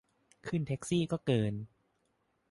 [0.47, 1.53] ขึ้นแท็กซี่ก็เกิน